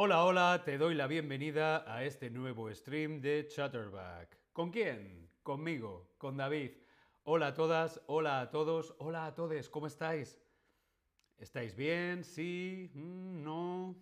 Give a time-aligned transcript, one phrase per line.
[0.00, 4.38] Hola, hola, te doy la bienvenida a este nuevo stream de Chatterback.
[4.52, 5.28] ¿Con quién?
[5.42, 6.70] Conmigo, con David.
[7.24, 10.40] Hola a todas, hola a todos, hola a todos, ¿cómo estáis?
[11.36, 12.22] ¿Estáis bien?
[12.22, 12.92] ¿Sí?
[12.94, 13.96] Mm, ¿No?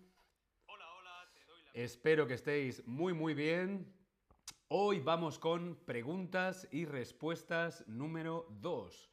[0.67, 3.91] Hola, hola, te doy la Espero que estéis muy, muy bien.
[4.67, 9.09] Hoy vamos con preguntas y respuestas número 2.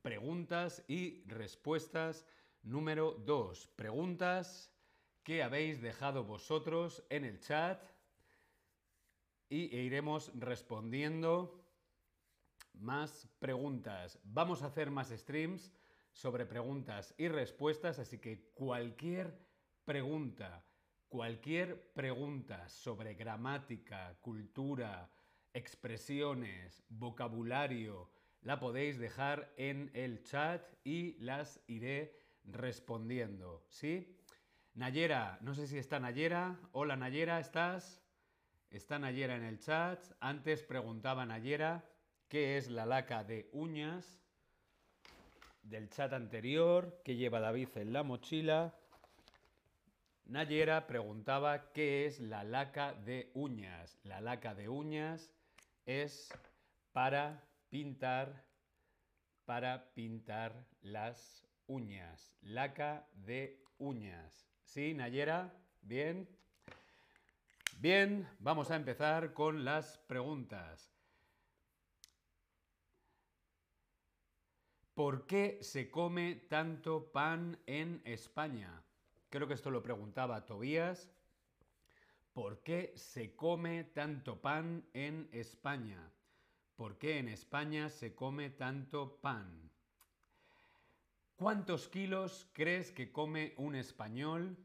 [0.00, 2.24] Preguntas y respuestas
[2.62, 3.66] número 2.
[3.76, 4.72] Preguntas
[5.22, 7.82] que habéis dejado vosotros en el chat
[9.48, 11.62] y iremos respondiendo
[12.74, 14.18] más preguntas.
[14.24, 15.72] Vamos a hacer más streams
[16.12, 19.38] sobre preguntas y respuestas, así que cualquier
[19.84, 20.64] pregunta,
[21.08, 25.10] cualquier pregunta sobre gramática, cultura,
[25.52, 28.10] expresiones, vocabulario,
[28.42, 34.16] la podéis dejar en el chat y las iré respondiendo, ¿sí?
[34.74, 36.58] Nayera, no sé si está Nayera.
[36.72, 38.00] Hola Nayera, ¿estás?
[38.70, 40.02] Está Nayera en el chat.
[40.18, 41.84] Antes preguntaba Nayera
[42.28, 44.18] qué es la laca de uñas
[45.62, 48.74] del chat anterior, que lleva David en la mochila.
[50.24, 53.98] Nayera preguntaba qué es la laca de uñas.
[54.04, 55.30] La laca de uñas
[55.84, 56.30] es
[56.92, 58.42] para pintar,
[59.44, 62.32] para pintar las uñas.
[62.40, 64.51] Laca de uñas.
[64.72, 65.52] ¿Sí, Nayera?
[65.82, 66.26] ¿Bien?
[67.76, 70.90] Bien, vamos a empezar con las preguntas.
[74.94, 78.82] ¿Por qué se come tanto pan en España?
[79.28, 81.10] Creo que esto lo preguntaba Tobías.
[82.32, 86.10] ¿Por qué se come tanto pan en España?
[86.76, 89.71] ¿Por qué en España se come tanto pan?
[91.36, 94.56] ¿Cuántos kilos crees que come un español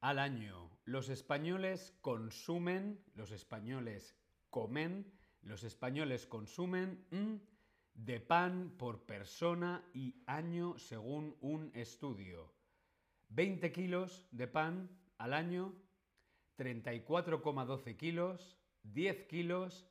[0.00, 0.70] al año?
[0.84, 4.16] Los españoles consumen, los españoles
[4.50, 7.36] comen, los españoles consumen mm,
[7.94, 12.52] de pan por persona y año según un estudio.
[13.30, 15.74] 20 kilos de pan al año,
[16.58, 19.88] 34,12 kilos, 10 kilos,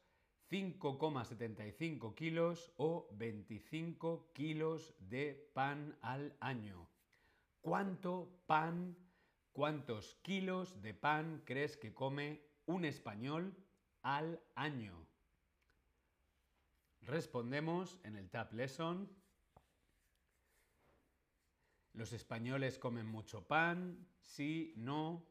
[0.53, 6.87] 5,75 kilos o 25 kilos de pan al año.
[7.59, 8.95] ¿Cuánto pan,
[9.51, 13.57] cuántos kilos de pan crees que come un español
[14.03, 15.07] al año?
[17.01, 19.09] Respondemos en el Tab Lesson.
[21.93, 24.07] ¿Los españoles comen mucho pan?
[24.21, 25.25] Sí, no.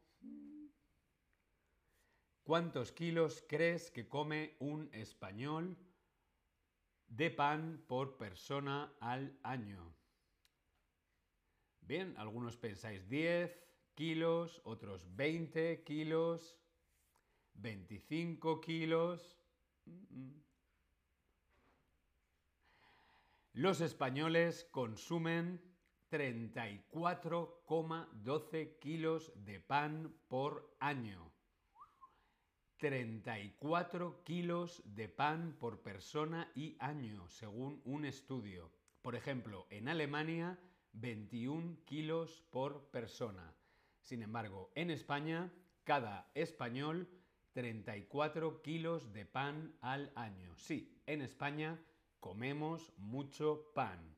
[2.44, 5.76] ¿Cuántos kilos crees que come un español
[7.06, 9.94] de pan por persona al año?
[11.82, 13.56] Bien, algunos pensáis 10
[13.94, 16.58] kilos, otros 20 kilos,
[17.54, 19.38] 25 kilos.
[23.52, 25.62] Los españoles consumen
[26.10, 31.31] 34,12 kilos de pan por año.
[32.82, 38.72] 34 kilos de pan por persona y año, según un estudio.
[39.02, 40.58] Por ejemplo, en Alemania,
[40.92, 43.54] 21 kilos por persona.
[44.00, 45.52] Sin embargo, en España,
[45.84, 47.08] cada español,
[47.52, 50.56] 34 kilos de pan al año.
[50.56, 51.80] Sí, en España
[52.18, 54.16] comemos mucho pan.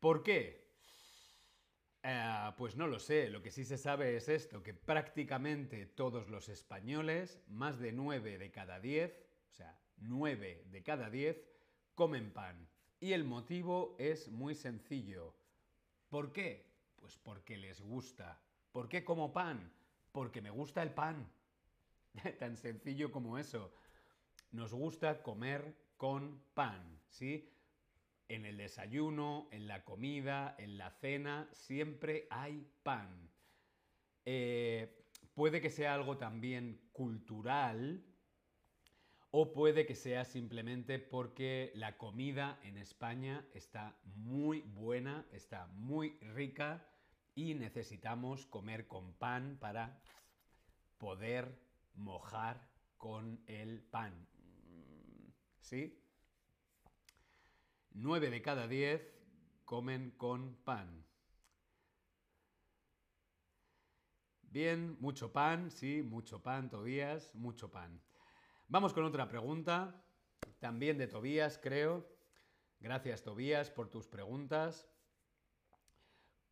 [0.00, 0.59] ¿Por qué?
[2.02, 6.28] Eh, pues no lo sé, lo que sí se sabe es esto, que prácticamente todos
[6.30, 9.12] los españoles, más de 9 de cada 10,
[9.50, 11.44] o sea, 9 de cada 10,
[11.94, 12.68] comen pan.
[13.00, 15.34] Y el motivo es muy sencillo.
[16.08, 16.66] ¿Por qué?
[16.96, 18.40] Pues porque les gusta.
[18.72, 19.72] ¿Por qué como pan?
[20.12, 21.30] Porque me gusta el pan.
[22.38, 23.72] Tan sencillo como eso.
[24.52, 27.50] Nos gusta comer con pan, ¿sí?
[28.30, 33.28] En el desayuno, en la comida, en la cena, siempre hay pan.
[34.24, 35.04] Eh,
[35.34, 38.04] puede que sea algo también cultural
[39.32, 46.16] o puede que sea simplemente porque la comida en España está muy buena, está muy
[46.20, 46.86] rica
[47.34, 50.00] y necesitamos comer con pan para
[50.98, 51.58] poder
[51.94, 52.64] mojar
[52.96, 54.28] con el pan.
[55.62, 55.99] ¿Sí?
[57.92, 59.02] 9 de cada 10
[59.64, 61.04] comen con pan.
[64.42, 68.00] Bien, mucho pan, sí, mucho pan, Tobías, mucho pan.
[68.68, 70.04] Vamos con otra pregunta,
[70.58, 72.04] también de Tobías, creo.
[72.80, 74.88] Gracias, Tobías, por tus preguntas.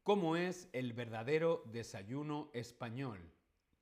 [0.05, 3.33] ¿Cómo es el verdadero desayuno español?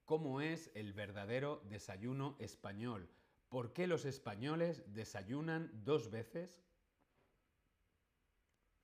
[0.07, 3.09] ¿Cómo es el verdadero desayuno español?
[3.49, 6.66] ¿Por qué los españoles desayunan dos veces?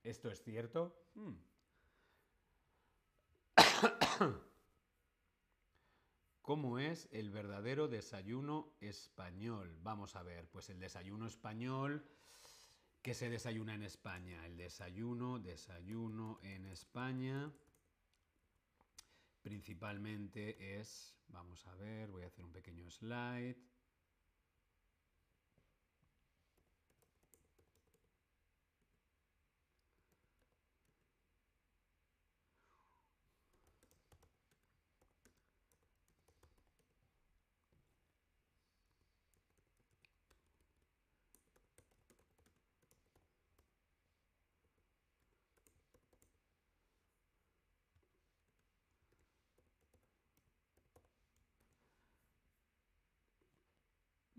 [0.03, 0.95] ¿Esto es cierto?
[1.15, 1.35] Hmm.
[6.41, 9.79] ¿Cómo es el verdadero desayuno español?
[9.81, 12.05] Vamos a ver, pues el desayuno español,
[13.01, 14.45] ¿qué se desayuna en España?
[14.45, 17.53] El desayuno, desayuno en España,
[19.41, 23.55] principalmente es, vamos a ver, voy a hacer un pequeño slide.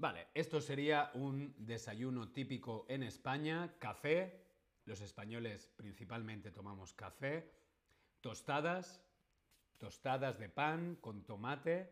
[0.04, 4.44] Vale, esto sería un desayuno típico en España, café,
[4.84, 7.50] los españoles principalmente tomamos café,
[8.20, 9.02] tostadas,
[9.78, 11.88] tostadas de pan con tomate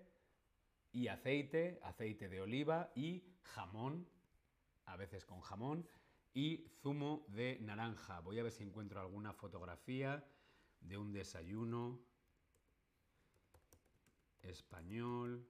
[0.92, 4.06] y aceite, aceite de oliva y jamón,
[4.84, 5.88] a veces con jamón,
[6.34, 8.20] y zumo de naranja.
[8.20, 10.22] Voy a ver si encuentro alguna fotografía
[10.82, 11.98] de un desayuno
[14.42, 15.48] español.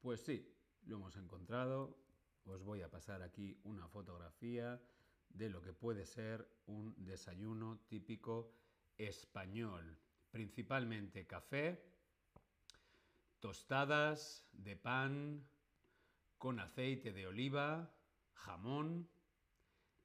[0.00, 0.50] Pues sí,
[0.86, 1.98] lo hemos encontrado.
[2.44, 4.80] Os voy a pasar aquí una fotografía
[5.28, 8.54] de lo que puede ser un desayuno típico
[8.96, 9.98] español.
[10.30, 11.84] Principalmente café,
[13.40, 15.46] tostadas de pan
[16.38, 17.94] con aceite de oliva,
[18.32, 19.06] jamón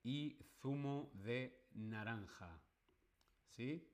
[0.03, 2.61] y zumo de naranja.
[3.47, 3.89] ¿Sí?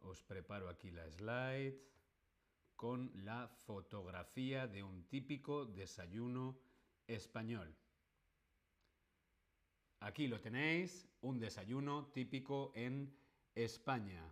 [0.00, 1.94] Os preparo aquí la slide
[2.84, 6.60] con la fotografía de un típico desayuno
[7.06, 7.74] español.
[10.00, 13.16] Aquí lo tenéis, un desayuno típico en
[13.54, 14.22] España.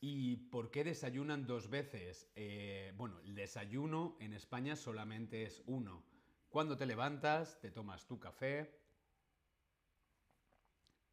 [0.00, 2.28] ¿Y por qué desayunan dos veces?
[2.34, 6.02] Eh, bueno, el desayuno en España solamente es uno.
[6.48, 8.76] Cuando te levantas, te tomas tu café,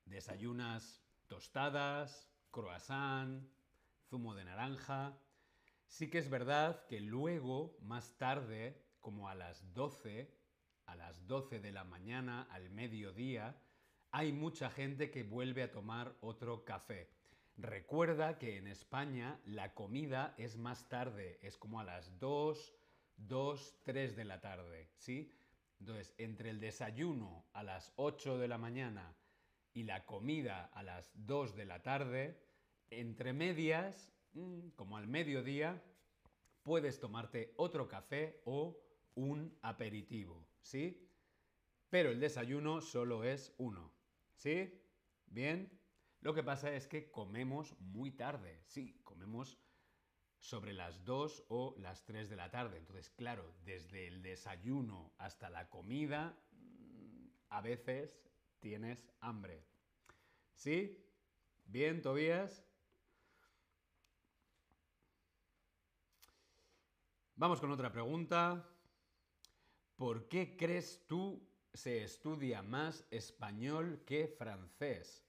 [0.05, 3.54] desayunas tostadas, croissant,
[4.09, 5.17] zumo de naranja.
[5.87, 10.33] Sí que es verdad que luego, más tarde, como a las 12,
[10.85, 13.61] a las 12 de la mañana, al mediodía,
[14.11, 17.11] hay mucha gente que vuelve a tomar otro café.
[17.57, 22.73] Recuerda que en España la comida es más tarde, es como a las 2,
[23.17, 25.33] 2, 3 de la tarde, ¿sí?
[25.79, 29.15] Entonces, entre el desayuno a las 8 de la mañana
[29.73, 32.44] y la comida a las 2 de la tarde,
[32.89, 35.81] entre medias, mm, como al mediodía,
[36.63, 38.79] puedes tomarte otro café o
[39.15, 41.07] un aperitivo, ¿sí?
[41.89, 43.93] Pero el desayuno solo es uno,
[44.35, 44.81] ¿sí?
[45.27, 45.71] ¿Bien?
[46.21, 49.59] Lo que pasa es que comemos muy tarde, sí, comemos
[50.39, 52.77] sobre las 2 o las 3 de la tarde.
[52.77, 58.19] Entonces, claro, desde el desayuno hasta la comida, mm, a veces
[58.59, 59.63] tienes hambre.
[60.55, 61.03] ¿Sí?
[61.65, 62.63] ¿Bien, Tobías?
[67.37, 68.65] Vamos con otra pregunta.
[69.97, 75.21] ¿Por qué crees tú se estudia más español que francés?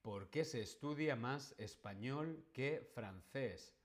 [0.00, 3.76] ¿Por qué se estudia más español que francés?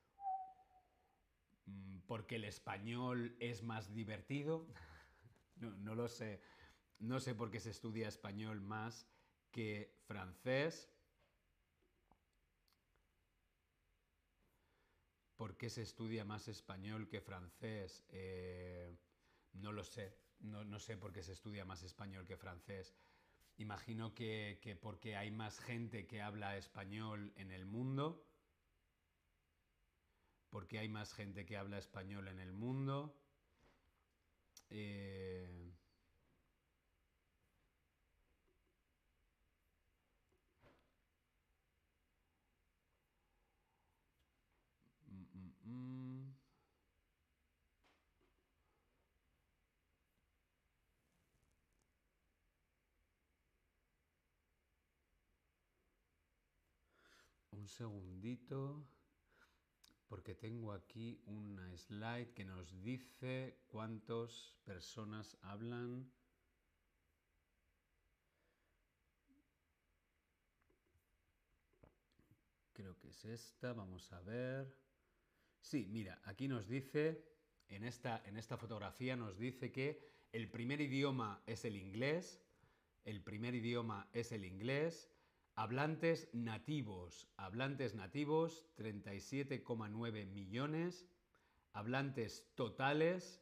[1.66, 4.66] Mm, ¿Porque el español es más divertido?
[5.58, 6.42] no, no lo sé.
[7.00, 9.06] No sé por qué se estudia español más
[9.52, 10.90] que francés.
[15.42, 18.06] ¿Por qué se estudia más español que francés?
[18.10, 18.96] Eh,
[19.54, 20.16] no lo sé.
[20.42, 22.94] No, sé por qué se estudia más español que francés.
[23.58, 28.24] Imagino que, porque hay más gente que habla español en el mundo.
[30.52, 33.20] Porque hay más gente que habla español en el mundo.
[34.70, 35.74] Eh,
[45.66, 46.32] Mm.
[57.52, 58.86] Un segundito.
[60.12, 66.12] porque tengo aquí una slide que nos dice cuántas personas hablan.
[72.74, 74.81] Creo que es esta, vamos a ver.
[75.62, 77.24] Sí, mira, aquí nos dice,
[77.70, 80.00] en esta, en esta fotografía nos dice que
[80.34, 82.42] el primer idioma es el inglés,
[83.06, 85.10] el primer idioma es el inglés,
[85.56, 91.06] Hablantes nativos, hablantes nativos 37,9 millones,
[91.74, 93.42] hablantes totales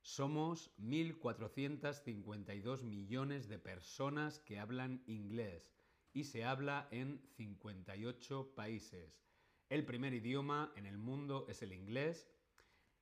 [0.00, 5.68] somos 1.452 millones de personas que hablan inglés
[6.12, 9.27] y se habla en 58 países.
[9.68, 12.30] El primer idioma en el mundo es el inglés,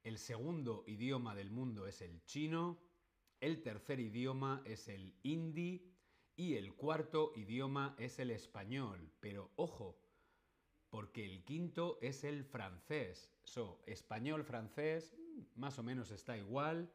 [0.02, 2.78] el segundo idioma del mundo es el chino,
[3.40, 5.96] el tercer idioma es el hindi,
[6.36, 9.98] y el cuarto idioma es el español, pero ojo,
[10.90, 13.32] porque el quinto es el francés.
[13.42, 16.92] So, español-francés mm, más o menos está igual,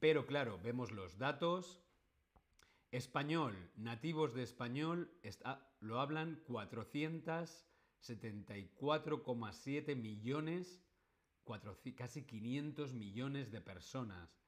[0.00, 1.80] pero claro, vemos los datos.
[2.90, 5.10] Español, nativos de español,
[5.80, 6.42] lo hablan
[8.04, 10.82] 474,7 millones,
[11.96, 14.38] casi 500 millones de personas.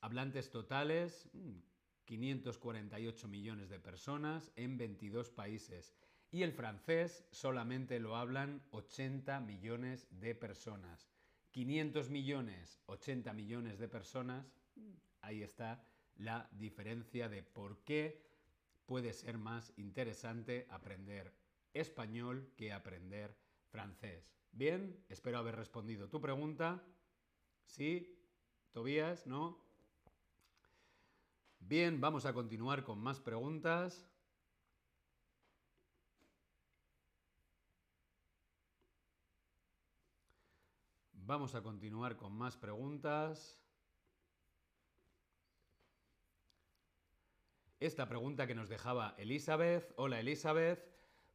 [0.00, 1.58] Hablantes totales, mm,
[2.04, 5.94] 548 millones de personas en 22 países.
[6.30, 11.08] Y el francés solamente lo hablan 80 millones de personas.
[11.52, 14.52] 500 millones, 80 millones de personas,
[15.22, 15.86] ahí está
[16.16, 18.20] la diferencia de por qué
[18.86, 21.32] puede ser más interesante aprender
[21.74, 23.36] español que aprender
[23.68, 24.32] francés.
[24.52, 26.82] Bien, espero haber respondido tu pregunta.
[27.66, 28.18] ¿Sí?
[28.72, 29.26] ¿Tobías?
[29.26, 29.60] ¿No?
[31.58, 34.08] Bien, vamos a continuar con más preguntas.
[41.12, 43.58] Vamos a continuar con más preguntas.
[47.80, 49.92] Esta pregunta que nos dejaba Elizabeth.
[49.96, 50.93] Hola Elizabeth.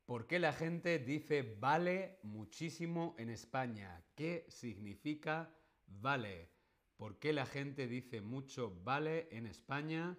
[0.09, 4.03] ¿Por qué la gente dice vale muchísimo en España?
[4.15, 6.49] ¿Qué significa vale?
[6.97, 10.17] ¿Por qué la gente dice mucho vale en España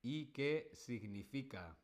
[0.00, 1.78] y qué significa?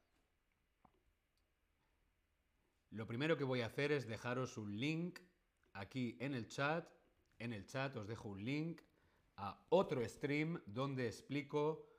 [2.89, 5.21] Lo primero que voy a hacer es dejaros un link
[5.75, 6.91] aquí en el chat.
[7.39, 8.81] En el chat os dejo un link
[9.37, 11.92] a otro stream donde explico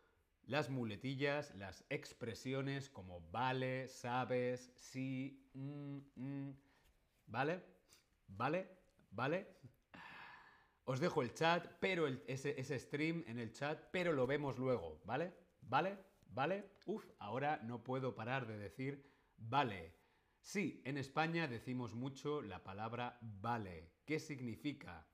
[0.45, 6.57] las muletillas, las expresiones como vale, sabes, sí, mm, mm.
[7.27, 7.63] ¿vale?
[8.27, 8.69] ¿Vale?
[9.11, 9.47] ¿Vale?
[10.85, 15.01] Os dejo el chat, pero ese, ese stream en el chat, pero lo vemos luego,
[15.05, 15.33] ¿vale?
[15.61, 15.97] ¿Vale?
[16.27, 16.71] ¿Vale?
[16.85, 19.95] Uf, ahora no puedo parar de decir vale.
[20.41, 23.93] Sí, en España decimos mucho la palabra vale.
[24.05, 25.07] ¿Qué significa?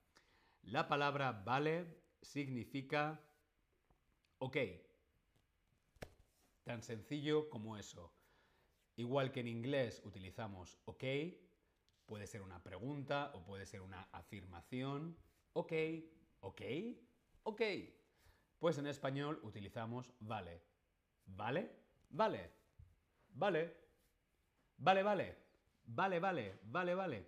[0.64, 1.86] La palabra vale
[2.22, 3.22] significa
[4.40, 4.58] ok.
[6.70, 8.14] Tan sencillo como eso.
[8.96, 11.04] Igual que en inglés utilizamos ok,
[12.06, 15.18] puede ser una pregunta o puede ser una afirmación.
[15.54, 15.74] Ok,
[16.42, 16.62] ok,
[17.42, 17.62] ok.
[18.60, 20.62] Pues en español utilizamos vale.
[21.26, 21.72] ¿Vale?
[22.12, 22.54] Vale.
[23.30, 23.76] Vale.
[24.78, 25.38] Vale, vale.
[25.86, 26.60] Vale, vale.
[26.66, 27.28] Vale, vale.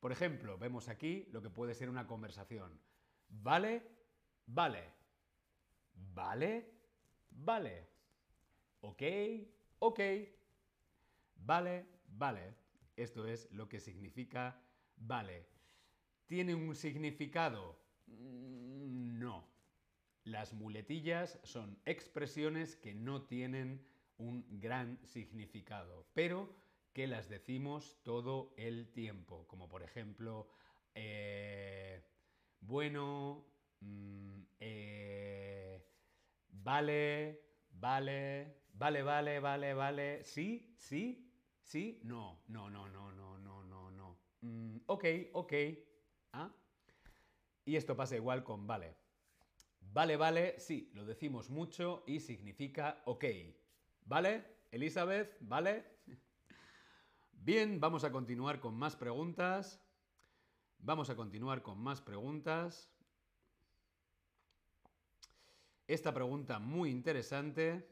[0.00, 2.80] Por ejemplo, vemos aquí lo que puede ser una conversación.
[3.28, 3.86] Vale,
[4.46, 4.94] vale.
[5.92, 6.72] Vale,
[7.28, 7.91] vale.
[8.82, 9.02] Ok,
[9.80, 10.00] ok.
[11.36, 12.54] Vale, vale.
[12.96, 14.60] Esto es lo que significa
[14.96, 15.46] vale.
[16.26, 17.78] ¿Tiene un significado?
[18.06, 19.48] Mm, no.
[20.24, 23.86] Las muletillas son expresiones que no tienen
[24.18, 26.54] un gran significado, pero
[26.92, 30.48] que las decimos todo el tiempo, como por ejemplo,
[30.94, 32.02] eh,
[32.60, 33.46] bueno,
[33.80, 35.84] mm, eh,
[36.50, 40.24] vale, vale, Vale, vale, vale, vale.
[40.24, 41.30] Sí, sí,
[41.62, 42.00] sí.
[42.02, 44.18] No, no, no, no, no, no, no, no.
[44.40, 45.52] Mm, ok, ok.
[46.32, 46.50] ¿Ah?
[47.64, 48.96] Y esto pasa igual con vale.
[49.78, 53.24] Vale, vale, sí, lo decimos mucho y significa ok.
[54.04, 54.64] ¿Vale?
[54.72, 55.84] Elizabeth, ¿vale?
[57.34, 59.80] Bien, vamos a continuar con más preguntas.
[60.80, 62.90] Vamos a continuar con más preguntas.
[65.86, 67.91] Esta pregunta muy interesante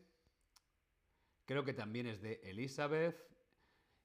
[1.44, 3.30] creo que también es de Elizabeth,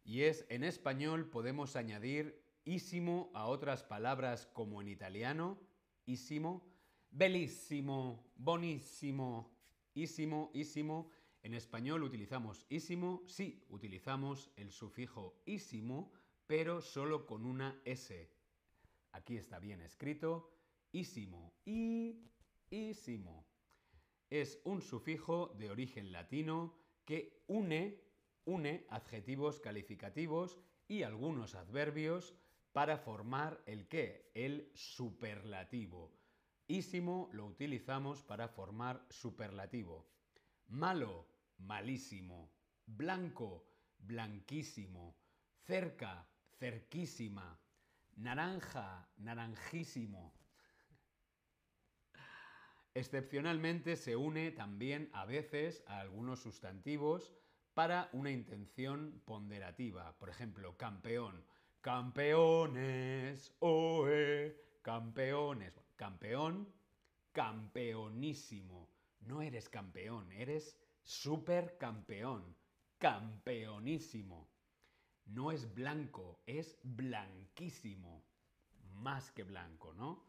[0.05, 5.59] y es, en español podemos añadir ísimo a otras palabras como en italiano,
[6.05, 6.71] ísimo,
[7.09, 9.51] bellísimo, bonísimo,
[9.95, 11.09] ísimo, ísimo.
[11.41, 16.11] En español utilizamos ísimo, sí, utilizamos el sufijo ísimo,
[16.45, 18.31] pero solo con una S.
[19.11, 20.51] aquí está bien escrito,
[20.91, 21.53] ísimo,
[22.69, 23.47] ísimo.
[24.29, 32.35] Es un sufijo de origen latino que une, adjetivos calificativos y algunos adverbios
[32.71, 34.31] para formar el qué?
[34.33, 36.11] El superlativo.
[36.67, 40.07] Ísimo lo utilizamos para formar superlativo.
[40.67, 42.51] Malo, malísimo.
[42.85, 43.65] Blanco,
[43.99, 45.15] blanquísimo.
[45.63, 47.59] Cerca, cerquísima.
[48.15, 50.33] Naranja, naranjísimo.
[52.95, 57.33] Excepcionalmente se une también a veces a algunos sustantivos
[57.73, 60.17] para una intención ponderativa.
[60.17, 61.43] Por ejemplo, campeón.
[61.81, 65.77] Campeones, oe, campeones.
[65.97, 66.73] Campeón,
[67.33, 68.89] campeonísimo.
[69.19, 72.55] No eres campeón, eres supercampeón.
[72.97, 74.49] Campeonísimo.
[75.25, 78.23] No es blanco, es blanquísimo.
[78.93, 80.23] Más que blanco, ¿no?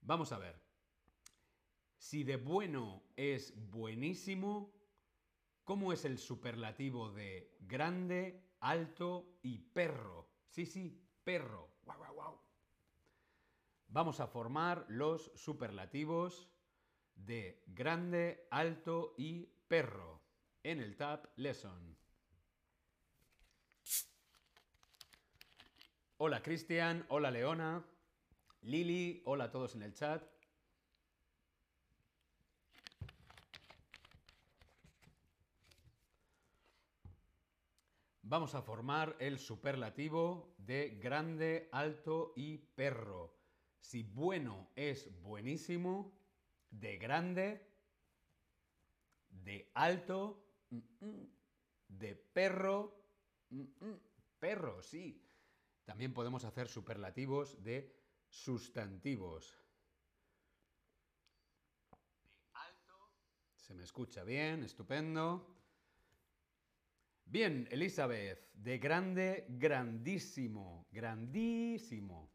[0.00, 0.63] Vamos a ver.
[2.04, 4.70] Si de bueno es buenísimo,
[5.64, 10.28] ¿cómo es el superlativo de grande, alto y perro?
[10.50, 11.70] Sí, sí, perro.
[13.88, 16.50] Vamos a formar los superlativos
[17.14, 20.20] de grande, alto y perro
[20.62, 21.96] en el Tab Lesson.
[26.18, 27.82] Hola Cristian, hola Leona,
[28.60, 30.33] Lili, hola a todos en el chat.
[38.26, 43.36] Vamos a formar el superlativo de grande, alto y perro.
[43.78, 46.18] Si bueno es buenísimo,
[46.70, 47.70] de grande,
[49.28, 51.26] de alto, mm, mm,
[51.88, 52.96] de perro,
[53.50, 53.92] mm,
[54.38, 55.22] perro, sí.
[55.84, 57.94] También podemos hacer superlativos de
[58.26, 59.54] sustantivos.
[62.54, 62.94] Alto.
[63.54, 65.53] Se me escucha bien, estupendo.
[67.26, 72.30] Bien, Elizabeth, de grande, grandísimo, grandísimo.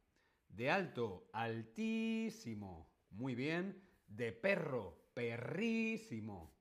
[0.50, 2.90] De alto, altísimo.
[3.12, 3.82] Muy bien.
[4.08, 6.54] De perro, perrísimo.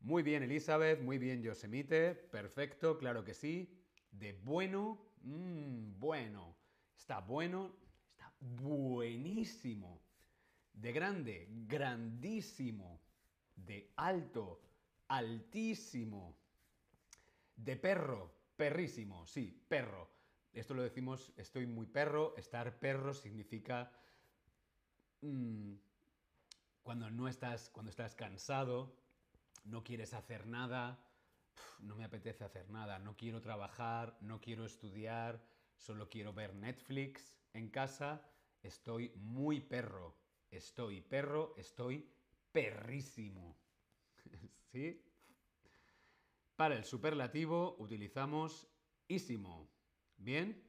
[0.00, 1.00] Muy bien, Elizabeth.
[1.00, 2.14] Muy bien, Yosemite.
[2.14, 3.68] Perfecto, claro que sí.
[4.10, 6.56] De bueno, mmm, bueno.
[6.96, 7.76] Está bueno,
[8.12, 10.00] está buenísimo.
[10.72, 13.00] De grande, grandísimo.
[13.56, 14.62] De alto,
[15.08, 16.38] altísimo.
[17.56, 20.10] De perro, perrísimo, sí, perro.
[20.52, 22.34] Esto lo decimos, estoy muy perro.
[22.36, 23.92] Estar perro significa
[25.22, 25.74] mm,
[26.82, 28.96] cuando no estás, cuando estás cansado,
[29.64, 31.08] no quieres hacer nada,
[31.80, 35.44] no me apetece hacer nada, no quiero trabajar, no quiero estudiar,
[35.76, 38.30] solo quiero ver Netflix en casa.
[38.62, 40.16] Estoy muy perro.
[40.50, 42.10] Estoy perro, estoy
[42.52, 43.56] perrísimo.
[44.72, 45.03] ¿Sí?
[46.56, 48.68] Para el superlativo utilizamos
[49.08, 49.68] ísimo.
[50.16, 50.62] ¿Bien?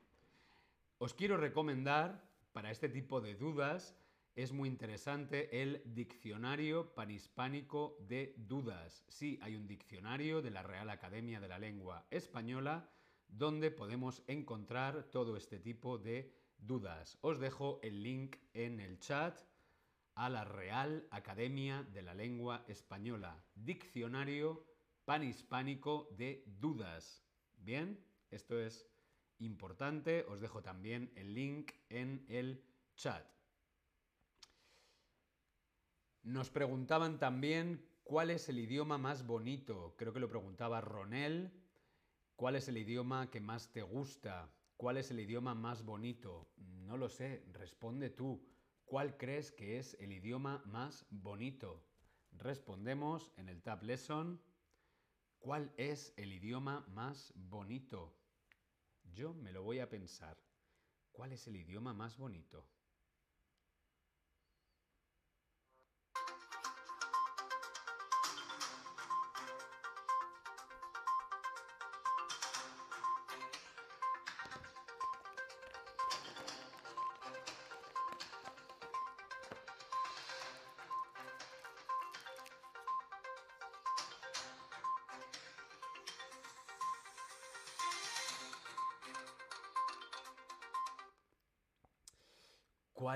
[0.98, 3.96] Os quiero recomendar, para este tipo de dudas,
[4.36, 9.06] es muy interesante el Diccionario Panhispánico de Dudas.
[9.10, 12.90] Sí, hay un diccionario de la Real Academia de la Lengua Española
[13.28, 17.18] donde podemos encontrar todo este tipo de dudas.
[17.22, 19.38] Os dejo el link en el chat
[20.16, 23.44] a la Real Academia de la Lengua Española.
[23.54, 24.66] Diccionario
[25.06, 27.24] panhispánico de dudas.
[27.58, 28.88] Bien, esto es
[29.40, 30.26] importante.
[30.28, 32.64] Os dejo también el link en el
[32.96, 33.26] chat.
[36.24, 39.96] Nos preguntaban también cuál es el idioma más bonito.
[39.98, 41.52] Creo que lo preguntaba Ronel.
[42.36, 44.52] ¿Cuál es el idioma que más te gusta?
[44.76, 46.50] ¿Cuál es el idioma más bonito?
[46.58, 48.44] No lo sé, responde tú.
[48.84, 51.86] ¿Cuál crees que es el idioma más bonito?
[52.32, 54.42] Respondemos en el Tab Lesson.
[55.46, 58.18] ¿Cuál es el idioma más bonito?
[59.14, 60.36] Yo me lo voy a pensar.
[61.12, 62.68] ¿Cuál es el idioma más bonito?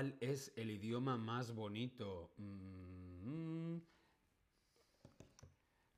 [0.00, 2.32] ¿Cuál es el idioma más bonito?
[2.38, 3.76] Mm.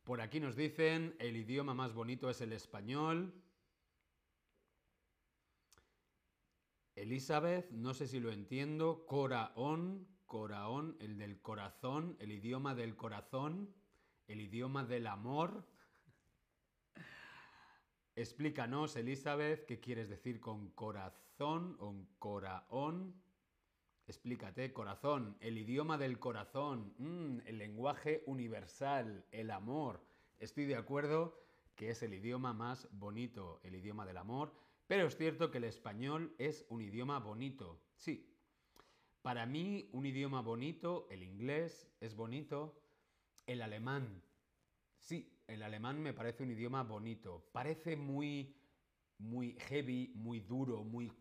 [0.02, 3.32] Por aquí nos dicen, el idioma más bonito es el español.
[6.96, 9.06] Elizabeth, no sé si lo entiendo.
[9.06, 13.72] Coraón, coraón, el del corazón, el idioma del corazón,
[14.26, 15.64] el idioma del amor.
[18.16, 23.21] Explícanos, Elizabeth, qué quieres decir con corazón o coraón.
[24.06, 30.04] Explícate, corazón, el idioma del corazón, mm, el lenguaje universal, el amor.
[30.38, 31.38] Estoy de acuerdo
[31.76, 34.52] que es el idioma más bonito, el idioma del amor,
[34.86, 37.80] pero es cierto que el español es un idioma bonito.
[37.96, 38.28] Sí,
[39.22, 42.82] para mí un idioma bonito, el inglés es bonito,
[43.46, 44.20] el alemán,
[44.98, 48.56] sí, el alemán me parece un idioma bonito, parece muy,
[49.18, 51.12] muy heavy, muy duro, muy...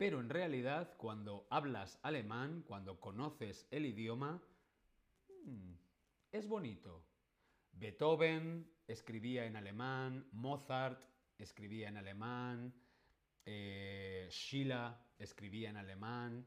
[0.00, 4.42] Pero en realidad cuando hablas alemán, cuando conoces el idioma,
[5.44, 5.72] mm,
[6.32, 7.04] es bonito.
[7.72, 11.04] Beethoven escribía en alemán, Mozart
[11.36, 12.72] escribía en alemán,
[13.44, 16.46] eh, Schiller escribía en alemán,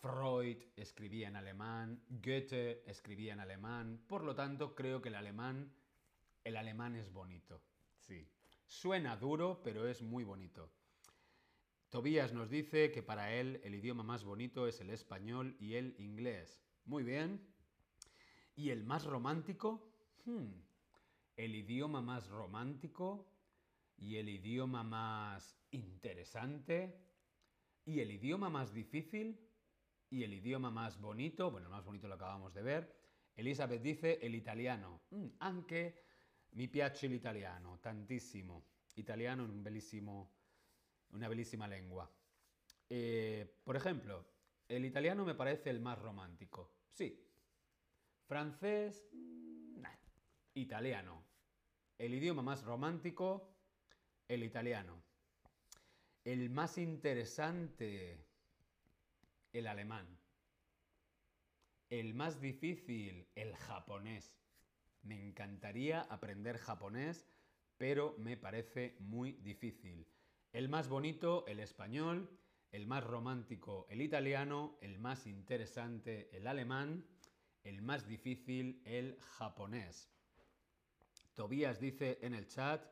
[0.00, 5.74] Freud escribía en alemán, Goethe escribía en alemán, por lo tanto creo que el alemán,
[6.44, 7.60] el alemán es bonito,
[7.98, 8.30] sí.
[8.68, 10.70] Suena duro, pero es muy bonito.
[11.94, 15.94] Tobías nos dice que para él el idioma más bonito es el español y el
[16.00, 16.60] inglés.
[16.86, 17.40] Muy bien.
[18.56, 19.94] ¿Y el más romántico?
[20.24, 20.54] Hmm.
[21.36, 23.30] El idioma más romántico
[23.96, 27.00] y el idioma más interesante
[27.84, 29.38] y el idioma más difícil
[30.10, 32.92] y el idioma más bonito, bueno, el más bonito lo acabamos de ver.
[33.36, 36.02] Elizabeth dice el italiano, mm, anche
[36.54, 38.66] mi piace l'italiano, tantissimo.
[38.96, 40.32] Italiano es un bellissimo,
[41.14, 42.10] una bellísima lengua.
[42.90, 44.26] Eh, por ejemplo,
[44.68, 46.70] el italiano me parece el más romántico.
[46.92, 47.20] Sí.
[48.26, 49.08] Francés,
[50.54, 51.22] italiano.
[51.98, 53.56] El idioma más romántico,
[54.28, 55.02] el italiano.
[56.24, 58.18] El más interesante,
[59.52, 60.06] el alemán.
[61.90, 64.34] El más difícil, el japonés.
[65.02, 67.26] Me encantaría aprender japonés,
[67.76, 70.06] pero me parece muy difícil.
[70.54, 72.30] El más bonito, el español.
[72.70, 74.78] El más romántico, el italiano.
[74.80, 77.04] El más interesante, el alemán.
[77.64, 80.08] El más difícil, el japonés.
[81.34, 82.86] Tobías dice en el chat,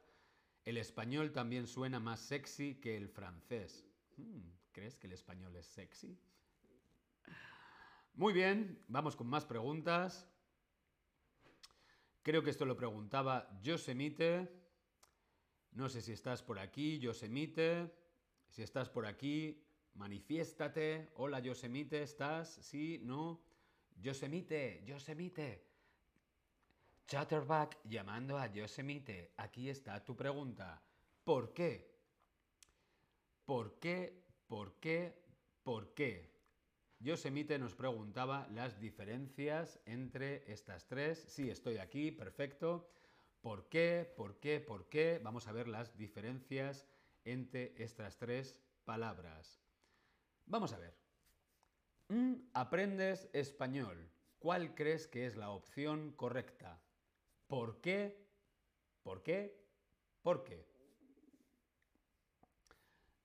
[0.64, 3.86] el español también suena más sexy que el francés.
[4.16, 4.40] Hmm,
[4.72, 6.18] ¿Crees que el español es sexy?
[8.14, 10.28] Muy bien, vamos con más preguntas.
[12.24, 14.61] Creo que esto lo preguntaba Yosemite.
[15.72, 17.90] No sé si estás por aquí, Yosemite.
[18.50, 21.08] Si estás por aquí, manifiéstate.
[21.14, 22.58] Hola, Yosemite, ¿estás?
[22.60, 23.00] ¿Sí?
[23.02, 23.40] ¿No?
[24.02, 25.64] Yosemite, Yosemite.
[27.06, 29.32] Chatterback llamando a Yosemite.
[29.38, 30.82] Aquí está tu pregunta.
[31.24, 31.90] ¿Por qué?
[33.46, 34.22] ¿Por qué?
[34.46, 35.14] ¿Por qué?
[35.62, 36.32] ¿Por qué?
[37.00, 41.18] Yosemite nos preguntaba las diferencias entre estas tres.
[41.28, 42.90] Sí, estoy aquí, perfecto.
[43.42, 44.10] ¿Por qué?
[44.16, 44.60] ¿Por qué?
[44.60, 45.20] ¿Por qué?
[45.22, 46.86] Vamos a ver las diferencias
[47.24, 49.60] entre estas tres palabras.
[50.46, 50.94] Vamos a ver.
[52.08, 54.08] Mm, aprendes español.
[54.38, 56.80] ¿Cuál crees que es la opción correcta?
[57.48, 58.24] ¿Por qué?
[59.02, 59.60] ¿Por qué?
[60.22, 60.64] ¿Por qué?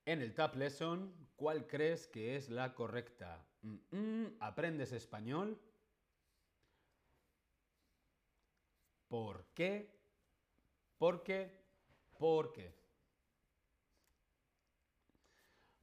[0.06, 3.45] En el Tab Lesson, ¿cuál crees que es la correcta?
[4.39, 5.60] ¿Aprendes español?
[9.08, 9.96] ¿Por qué?
[10.97, 11.51] ¿Por qué?
[12.17, 12.73] ¿Por qué?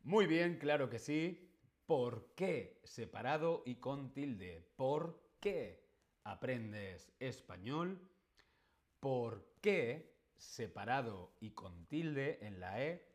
[0.02, 1.50] Muy bien, claro que sí.
[1.86, 2.80] ¿Por qué?
[2.84, 4.68] Separado y con tilde.
[4.76, 5.84] ¿Por qué
[6.24, 8.00] aprendes español?
[9.00, 13.06] ¿Por qué, separado y con tilde en la E,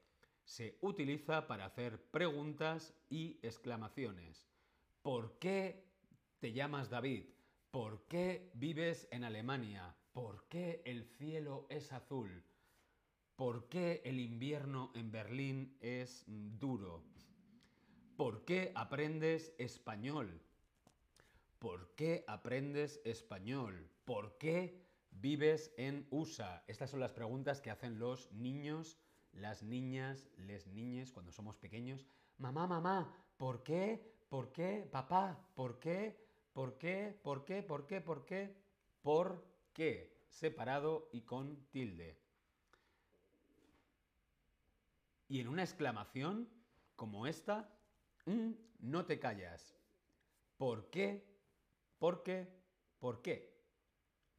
[0.50, 4.48] se utiliza para hacer preguntas y exclamaciones.
[5.04, 5.86] ¿Por qué
[6.40, 7.26] te llamas David?
[7.70, 9.96] ¿Por qué vives en Alemania?
[10.20, 12.44] ¿Por qué el cielo es azul?
[13.38, 17.06] ¿Por qué el invierno en Berlín es duro?
[18.18, 20.42] ¿Por qué aprendes español?
[21.58, 23.90] ¿Por qué aprendes español?
[24.04, 26.66] ¿Por qué vives en USA?
[26.68, 28.98] Estas son las preguntas que hacen los niños,
[29.32, 32.06] las niñas, les niñes cuando somos pequeños.
[32.38, 34.18] Mamá, mamá, ¿por qué?
[34.28, 34.86] ¿Por qué?
[34.92, 36.20] Papá, ¿por qué?
[36.52, 37.18] ¿Por qué?
[37.24, 37.64] ¿Por qué?
[37.64, 38.02] ¿Por qué?
[38.02, 38.54] ¿Por qué?
[39.02, 39.49] ¿Por
[40.30, 42.20] Separado y con tilde.
[45.28, 46.50] Y en una exclamación
[46.96, 47.78] como esta,
[48.26, 49.76] mm, no te callas.
[50.58, 51.26] ¿Por qué?
[51.98, 52.48] ¿Por qué?
[53.00, 53.60] ¿Por qué?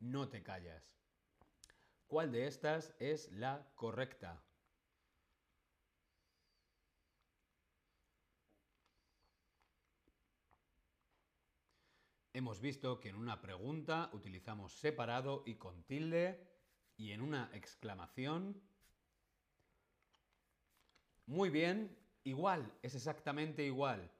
[0.01, 0.83] no te callas.
[2.07, 4.43] ¿Cuál de estas es la correcta?
[12.33, 16.47] Hemos visto que en una pregunta utilizamos separado y con tilde
[16.97, 18.61] y en una exclamación.
[21.27, 24.13] Muy bien, igual, es exactamente igual.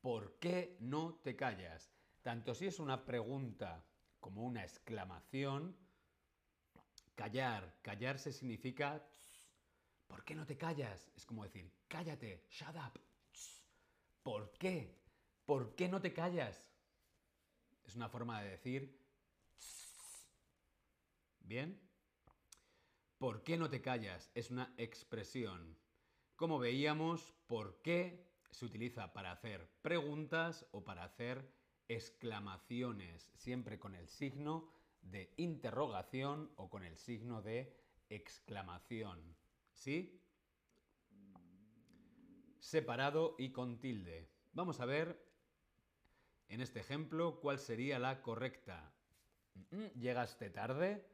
[0.00, 1.90] ¿Por qué no te callas?
[2.22, 3.84] Tanto si es una pregunta
[4.20, 5.76] como una exclamación,
[7.16, 9.04] callar, callarse significa
[10.06, 11.10] ¿por qué no te callas?
[11.16, 13.00] Es como decir, cállate, shut up.
[14.22, 14.96] ¿Por qué?
[15.44, 16.64] ¿Por qué no te callas?
[17.88, 18.96] Es una forma de decir
[21.40, 21.80] ¿Bien?
[23.18, 24.30] ¿Por qué no te callas?
[24.34, 25.76] Es una expresión.
[26.36, 31.50] Como veíamos, ¿por qué se utiliza para hacer preguntas o para hacer
[31.88, 34.70] exclamaciones, siempre con el signo
[35.00, 37.74] de interrogación o con el signo de
[38.10, 39.36] exclamación.
[39.72, 40.20] ¿Sí?
[42.58, 44.28] Separado y con tilde.
[44.52, 45.27] Vamos a ver
[46.48, 48.92] en este ejemplo cuál sería la correcta.
[49.94, 51.04] ¿Llegaste tarde?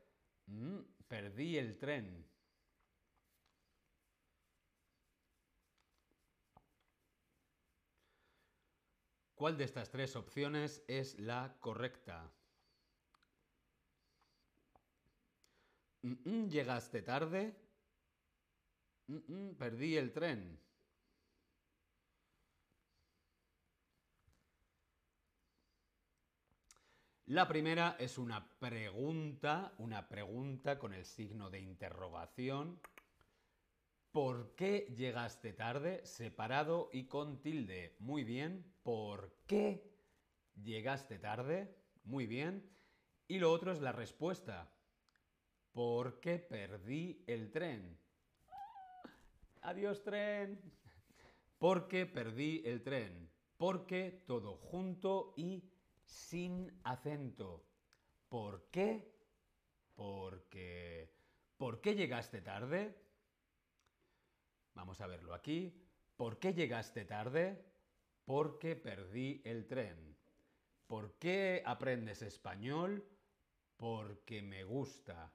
[1.09, 2.27] Perdí el tren.
[9.35, 12.33] ¿Cuál de estas tres opciones es la correcta?
[16.03, 17.57] ¿Llegaste tarde?
[19.59, 20.61] Perdí el tren.
[27.35, 32.81] La primera es una pregunta, una pregunta con el signo de interrogación.
[34.13, 36.07] ¿Por qué llegaste tarde?
[36.07, 37.97] Separado y con tilde.
[37.99, 38.73] Muy bien.
[38.85, 39.83] ¿Por qué
[40.63, 41.75] llegaste tarde?
[42.05, 42.71] Muy bien.
[43.27, 44.73] Y lo otro es la respuesta.
[45.73, 47.99] ¿Por qué perdí el tren?
[49.63, 50.61] Adiós tren.
[51.59, 53.29] ¿Por qué perdí el tren?
[53.57, 55.74] Porque todo junto y
[56.15, 57.67] sin acento.
[58.29, 59.13] ¿Por qué?
[59.95, 61.13] Porque...
[61.57, 62.95] ¿Por qué llegaste tarde?
[64.75, 65.73] Vamos a verlo aquí.
[66.17, 67.65] ¿Por qué llegaste tarde?
[68.25, 70.17] Porque perdí el tren.
[70.87, 73.05] ¿Por qué aprendes español?
[73.77, 75.33] Porque me gusta.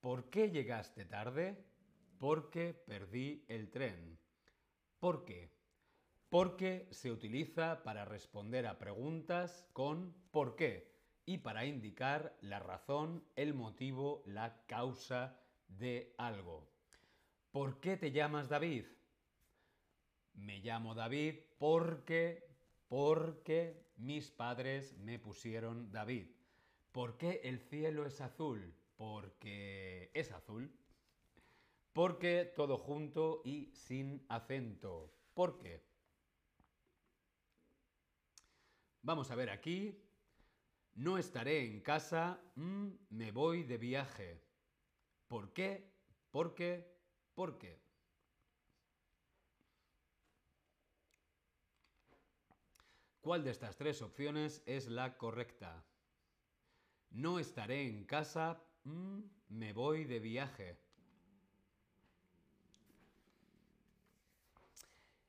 [0.00, 1.64] ¿Por qué llegaste tarde?
[2.18, 4.18] Porque perdí el tren.
[4.98, 5.57] ¿Por qué?
[6.28, 10.88] Porque se utiliza para responder a preguntas con ¿por qué?
[11.28, 15.38] y para indicar la razón, el motivo, la causa
[15.68, 16.66] de algo.
[17.50, 18.86] ¿Por qué te llamas David?
[20.32, 22.48] Me llamo David porque,
[22.88, 26.28] porque mis padres me pusieron David.
[26.92, 28.74] ¿Por qué el cielo es azul?
[28.96, 30.72] Porque es azul.
[31.92, 35.12] Porque todo junto y sin acento.
[35.34, 35.87] ¿Por qué?
[39.08, 39.98] Vamos a ver aquí.
[40.96, 44.44] No estaré en casa, mm, me voy de viaje.
[45.26, 45.90] ¿Por qué?
[46.30, 46.94] Porque
[47.34, 47.80] ¿Por qué?
[53.22, 55.86] ¿Cuál de estas tres opciones es la correcta?
[57.08, 60.78] No estaré en casa, mm, me voy de viaje.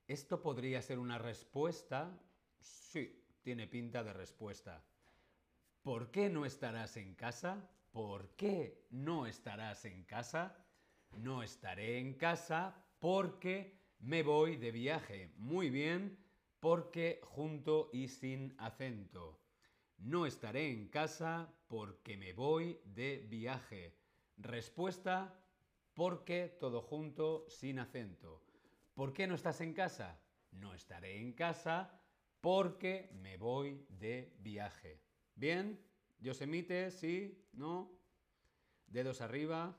[0.05, 2.19] ¿Esto podría ser una respuesta?
[2.59, 3.18] Sí,
[3.49, 4.85] tiene pinta de respuesta.
[5.81, 7.67] ¿Por qué no estarás en casa?
[7.89, 10.55] ¿Por qué no estarás en casa?
[11.17, 15.33] No estaré en casa porque me voy de viaje.
[15.37, 16.15] Muy bien,
[16.59, 19.39] porque junto y sin acento.
[19.97, 23.95] No estaré en casa porque me voy de viaje.
[24.37, 25.41] Respuesta,
[25.95, 28.43] porque todo junto, sin acento.
[28.93, 30.19] ¿Por qué no estás en casa?
[30.51, 31.98] No estaré en casa
[32.41, 35.01] porque me voy de viaje.
[35.35, 35.79] ¿Bien?
[36.19, 36.91] ¿Yosemite?
[36.91, 37.45] ¿Sí?
[37.53, 37.91] ¿No?
[38.87, 39.77] Dedos arriba.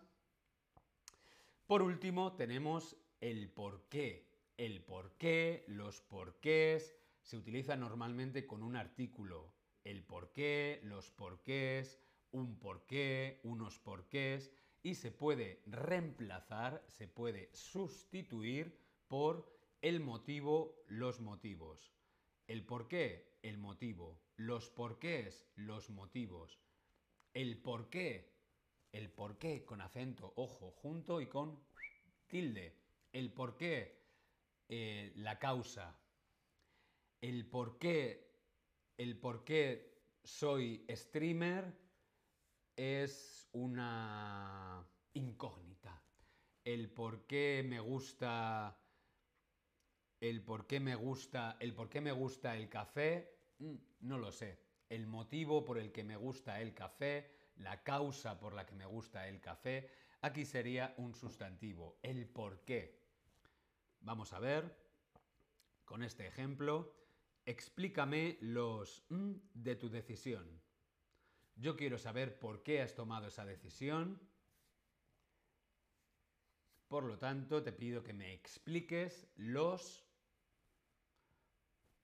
[1.67, 4.29] Por último, tenemos el por qué.
[4.57, 9.55] El por qué, los porqués, se utiliza normalmente con un artículo.
[9.85, 11.99] El por qué, los porqués,
[12.33, 19.47] un porqué, unos porqués, y se puede reemplazar, se puede sustituir por
[19.81, 21.93] el motivo, los motivos.
[22.51, 24.19] El por qué, el motivo.
[24.35, 26.59] Los porqués, los motivos.
[27.33, 28.35] El por qué,
[28.91, 31.63] el por qué con acento, ojo, junto y con
[32.27, 32.75] tilde.
[33.13, 34.03] El por qué,
[34.69, 35.97] eh, la causa.
[37.21, 38.35] El por qué,
[38.99, 41.73] el por qué soy streamer
[42.75, 44.85] es una
[45.15, 46.03] incógnita.
[46.65, 48.77] El por qué me gusta
[50.21, 54.31] el por qué me gusta el por qué me gusta el café mm, no lo
[54.33, 58.75] sé el motivo por el que me gusta el café, la causa por la que
[58.75, 59.89] me gusta el café.
[60.21, 63.01] Aquí sería un sustantivo, el por qué.
[64.01, 64.77] Vamos a ver
[65.85, 66.93] con este ejemplo.
[67.47, 70.61] Explícame los mm de tu decisión.
[71.55, 74.21] Yo quiero saber por qué has tomado esa decisión.
[76.89, 80.10] Por lo tanto, te pido que me expliques los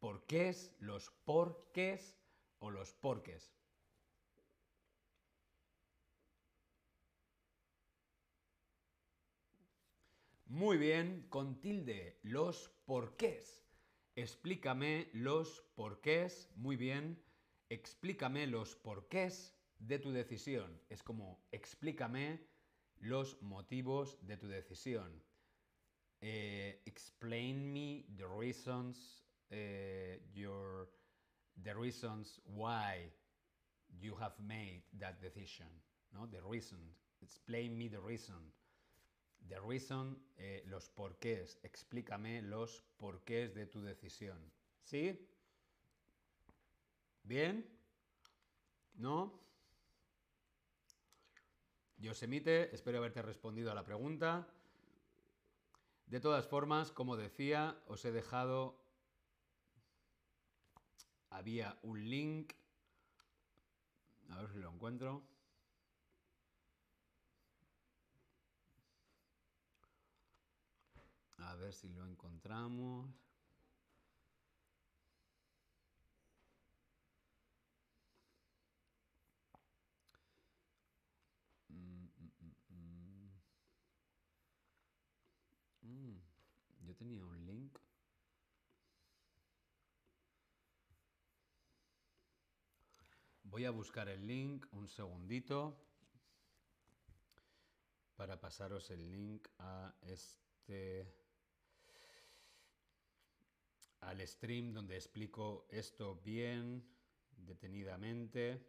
[0.06, 2.16] porqués, los porqués
[2.60, 3.52] o los porqués.
[10.46, 13.66] Muy bien, con tilde, los porqués.
[14.14, 16.52] Explícame los porqués.
[16.54, 17.20] Muy bien,
[17.68, 20.80] explícame los porqués de tu decisión.
[20.88, 22.46] Es como explícame
[23.00, 25.20] los motivos de tu decisión.
[26.20, 29.56] Eh, explain me the reasons uh,
[30.34, 30.88] your
[31.64, 33.10] the reasons why
[34.00, 35.66] you have made that decision.
[36.14, 36.78] No, the reason.
[37.22, 38.36] Explain me the reason.
[39.48, 41.58] The reason, eh, los porqués.
[41.62, 44.38] Explícame los porqués de tu decisión.
[44.82, 45.18] ¿Sí?
[47.22, 47.64] ¿Bien?
[48.94, 49.40] ¿No?
[51.98, 54.46] Yosemite, espero haberte respondido a la pregunta.
[56.06, 58.85] De todas formas, como decía, os he dejado...
[61.30, 62.52] Había un link.
[64.30, 65.22] A ver si lo encuentro.
[71.38, 73.08] A ver si lo encontramos.
[81.72, 83.30] Mm, mm, mm,
[85.82, 86.20] mm.
[86.86, 87.78] Yo tenía un link.
[93.56, 95.82] Voy a buscar el link un segundito
[98.14, 101.10] para pasaros el link a este
[104.00, 106.86] al stream donde explico esto bien
[107.34, 108.60] detenidamente.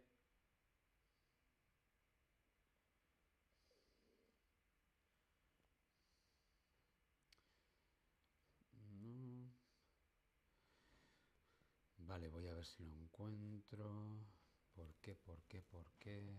[11.98, 14.37] Vale, voy a ver si lo encuentro.
[14.78, 15.16] ¿Por qué?
[15.16, 15.60] ¿Por qué?
[15.60, 16.38] ¿Por qué?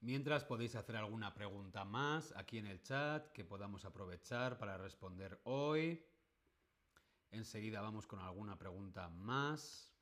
[0.00, 5.40] Mientras podéis hacer alguna pregunta más aquí en el chat que podamos aprovechar para responder
[5.42, 6.06] hoy.
[7.32, 9.95] Enseguida vamos con alguna pregunta más.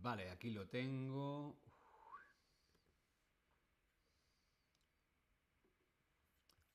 [0.00, 1.56] Vale, aquí lo tengo.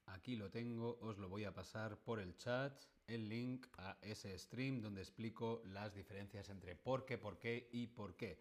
[0.07, 2.73] Aquí lo tengo, os lo voy a pasar por el chat,
[3.07, 7.87] el link a ese stream donde explico las diferencias entre por qué, por qué y
[7.87, 8.39] por qué.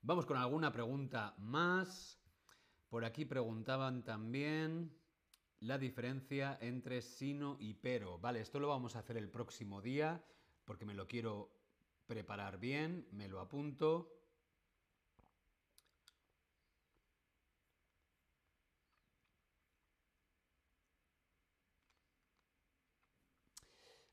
[0.00, 2.18] Vamos con alguna pregunta más.
[2.88, 4.90] Por aquí preguntaban también
[5.60, 8.18] la diferencia entre sino y pero.
[8.18, 10.24] Vale, esto lo vamos a hacer el próximo día
[10.64, 11.61] porque me lo quiero
[12.12, 14.12] preparar bien, me lo apunto.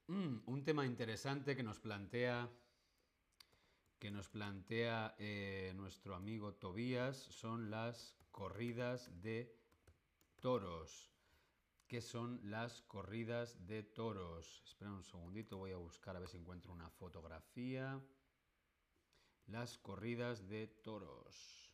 [0.08, 2.50] Mm, un tema interesante que nos plantea
[4.00, 9.54] que nos plantea eh, nuestro amigo Tobías son las corridas de
[10.40, 11.09] toros.
[11.90, 14.62] ¿Qué son las corridas de toros?
[14.64, 18.00] Espera un segundito, voy a buscar a ver si encuentro una fotografía.
[19.48, 21.74] Las corridas de toros.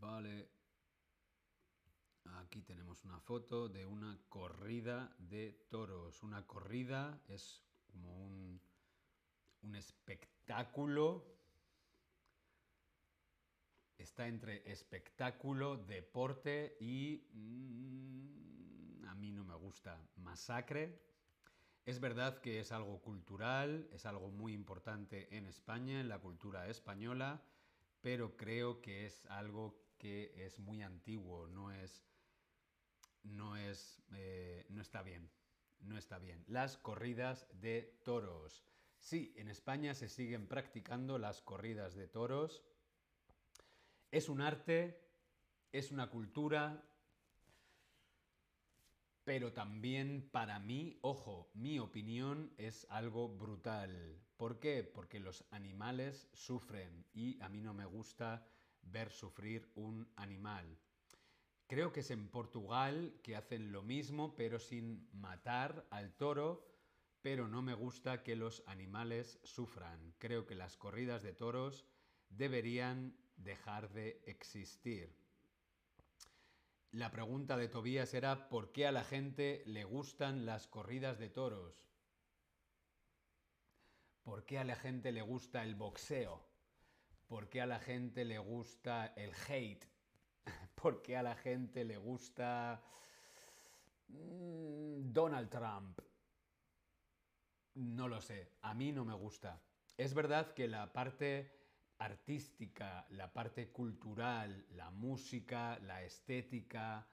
[0.00, 0.53] Vale.
[2.54, 6.22] Aquí tenemos una foto de una corrida de toros.
[6.22, 8.60] Una corrida es como un,
[9.62, 11.34] un espectáculo
[13.98, 17.26] está entre espectáculo, deporte y...
[17.32, 20.00] mm, a mí no me gusta.
[20.14, 21.02] Masacre.
[21.84, 26.68] Es verdad que es algo cultural, es algo muy importante en España, en la cultura
[26.68, 27.42] española,
[28.00, 32.04] pero creo que es algo que es muy antiguo, no es...
[33.24, 34.02] No es...
[34.14, 35.30] eh, no está bien.
[35.80, 36.44] No está bien.
[36.46, 38.64] Las corridas de toros.
[39.00, 42.62] Sí, en España se siguen practicando las corridas de toros.
[44.10, 45.04] Es un arte,
[45.72, 46.88] es una cultura,
[49.24, 54.22] pero también para mí, ojo, mi opinión es algo brutal.
[54.36, 54.84] ¿Por qué?
[54.84, 58.46] Porque los animales sufren y a mí no me gusta
[58.82, 60.78] ver sufrir un animal.
[61.74, 66.64] Creo que es en Portugal que hacen lo mismo, pero sin matar al toro,
[67.20, 70.14] pero no me gusta que los animales sufran.
[70.18, 71.84] Creo que las corridas de toros
[72.28, 75.16] deberían dejar de existir.
[76.92, 81.28] La pregunta de Tobías era ¿por qué a la gente le gustan las corridas de
[81.28, 81.88] toros?
[84.22, 86.40] ¿Por qué a la gente le gusta el boxeo?
[87.26, 89.93] ¿Por qué a la gente le gusta el hate?
[90.84, 92.84] ¿Por qué a la gente le gusta
[94.08, 95.98] mm, Donald Trump?
[97.74, 99.62] No lo sé, a mí no me gusta.
[99.96, 101.50] Es verdad que la parte
[101.98, 107.08] artística, la parte cultural, la música, la estética,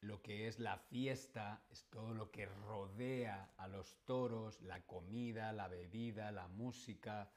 [0.00, 5.52] lo que es la fiesta, es todo lo que rodea a los toros, la comida,
[5.52, 7.32] la bebida, la música.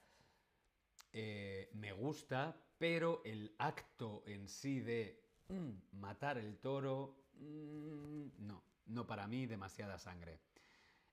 [1.14, 8.64] eh, me gusta, pero el acto en sí de mm, matar el toro, mm, no,
[8.88, 10.40] no para mí demasiada sangre.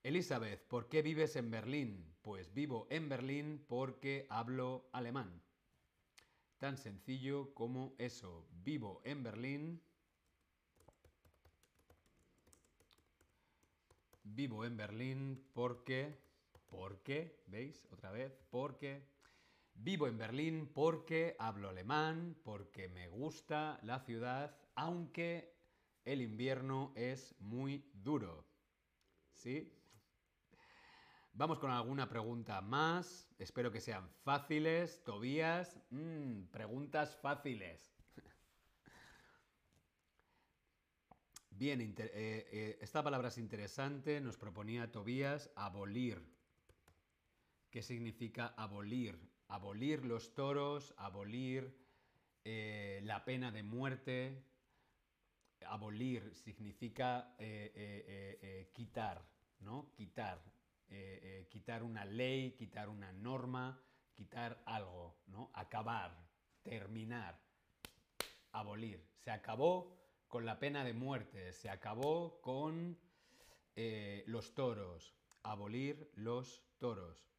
[0.03, 2.15] Elizabeth, ¿por qué vives en Berlín?
[2.23, 5.43] Pues vivo en Berlín porque hablo alemán.
[6.59, 8.47] Tan sencillo como eso.
[8.63, 9.83] Vivo en Berlín.
[14.23, 16.19] Vivo en Berlín porque...
[16.69, 17.43] ¿Por qué?
[17.47, 17.87] ¿Veis?
[17.91, 18.33] Otra vez.
[18.51, 19.03] Porque...
[19.83, 25.57] Vivo en Berlín porque hablo alemán, porque me gusta la ciudad, aunque
[26.05, 28.47] el invierno es muy duro.
[29.33, 29.75] ¿Sí?
[31.33, 33.27] Vamos con alguna pregunta más.
[33.39, 35.03] Espero que sean fáciles.
[35.03, 37.91] Tobías, mm, preguntas fáciles.
[41.49, 44.21] Bien, eh, eh, esta palabra es interesante.
[44.21, 46.23] Nos proponía Tobías abolir.
[47.71, 49.40] ¿Qué significa abolir?
[49.51, 51.77] Abolir los toros, abolir
[52.45, 54.45] eh, la pena de muerte.
[55.67, 59.23] Abolir significa eh, eh, quitar,
[59.61, 59.93] ¿no?
[59.97, 60.41] Quitar.
[61.49, 63.81] Quitar una ley, quitar una norma,
[64.13, 65.51] quitar algo, ¿no?
[65.55, 66.17] Acabar,
[66.65, 67.41] terminar,
[68.51, 69.01] abolir.
[69.15, 69.97] Se acabó
[70.27, 72.99] con la pena de muerte, se acabó con
[74.27, 77.30] los toros, abolir los toros.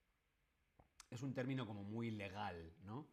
[1.12, 3.06] Es un término como muy legal, ¿no?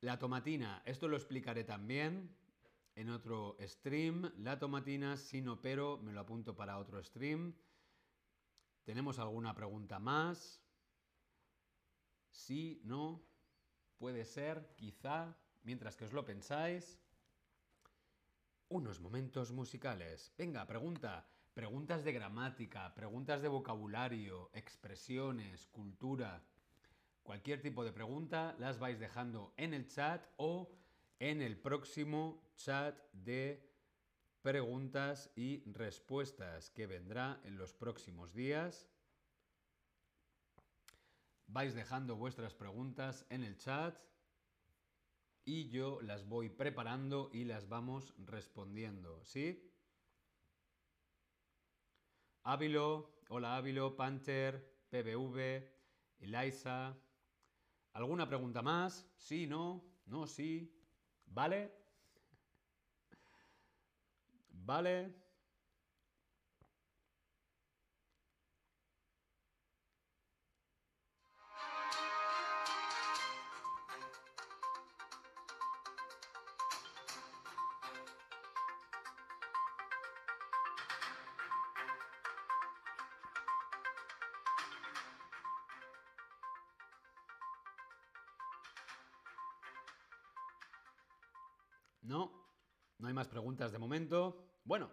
[0.00, 2.34] La tomatina, esto lo explicaré también
[2.94, 4.32] en otro stream.
[4.38, 7.54] La tomatina, sí, no, pero me lo apunto para otro stream.
[8.84, 10.62] ¿Tenemos alguna pregunta más?
[12.30, 13.22] Sí, no,
[13.98, 16.98] puede ser, quizá, mientras que os lo pensáis.
[18.68, 20.32] Unos momentos musicales.
[20.38, 21.28] Venga, pregunta.
[21.54, 26.44] Preguntas de gramática, preguntas de vocabulario, expresiones, cultura.
[27.24, 30.70] Cualquier tipo de pregunta las vais dejando en el chat o
[31.18, 33.68] en el próximo chat de
[34.42, 38.88] preguntas y respuestas que vendrá en los próximos días.
[41.48, 43.98] Vais dejando vuestras preguntas en el chat
[45.44, 49.69] y yo las voy preparando y las vamos respondiendo, ¿sí?
[52.52, 55.70] Ávilo, hola Ávilo, Panther, PBV,
[56.18, 56.98] Eliza.
[57.92, 59.08] ¿Alguna pregunta más?
[59.16, 60.68] Sí, no, no, sí.
[61.26, 61.72] ¿Vale?
[64.50, 65.14] ¿Vale?
[93.40, 94.36] Preguntas de momento.
[94.64, 94.90] Bueno,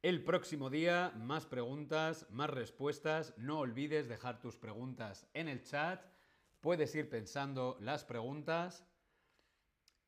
[0.00, 3.34] el próximo día más preguntas, más respuestas.
[3.36, 6.04] No olvides dejar tus preguntas en el chat
[6.60, 8.86] Puedes ir pensando las preguntas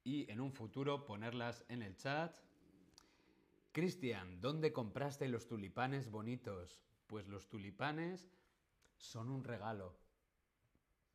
[0.05, 2.37] y en un futuro ponerlas en el chat.
[3.73, 6.81] Cristian, ¿dónde compraste los tulipanes bonitos?
[7.09, 8.29] Pues los tulipanes
[8.97, 9.97] son un regalo.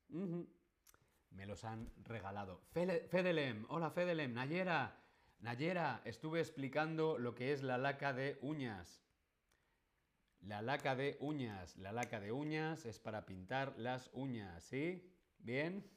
[0.10, 2.60] Me los han regalado.
[2.74, 5.00] Fedelem, hola Fedelem, Nayera,
[5.40, 9.02] Nayera, estuve explicando lo que es la laca de uñas.
[10.42, 11.78] La laca de uñas.
[11.78, 15.10] La laca de uñas es para pintar las uñas, ¿sí?
[15.38, 15.90] ¿Bien?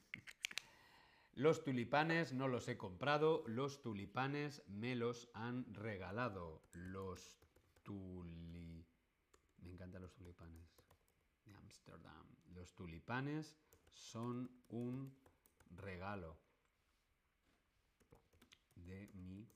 [1.35, 6.63] Los tulipanes no los he comprado, los tulipanes me los han regalado.
[6.73, 7.41] Los
[7.83, 8.87] tuli...
[9.59, 10.77] Me encantan los tulipanes
[11.45, 12.27] de Ámsterdam.
[12.55, 13.57] Los tulipanes
[13.91, 15.17] son un
[15.71, 16.39] regalo
[18.83, 19.49] de mi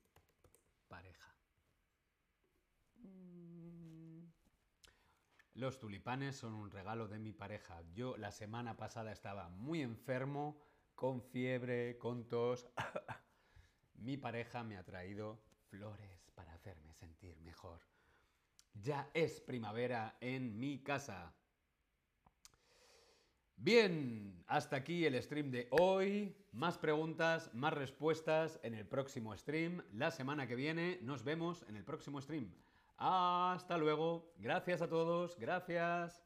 [0.89, 1.37] pareja.
[2.97, 4.24] Mm.
[5.55, 7.83] Los tulipanes son un regalo de mi pareja.
[7.95, 10.61] Yo la semana pasada estaba muy enfermo,
[10.95, 12.68] con fiebre, con tos.
[13.95, 17.81] mi pareja me ha traído flores para hacerme sentir mejor.
[18.74, 21.35] Ya es primavera en mi casa.
[23.57, 26.36] Bien, hasta aquí el stream de hoy.
[26.52, 29.82] Más preguntas, más respuestas en el próximo stream.
[29.92, 32.52] La semana que viene nos vemos en el próximo stream.
[32.98, 34.32] Hasta luego.
[34.38, 35.36] Gracias a todos.
[35.38, 36.26] Gracias.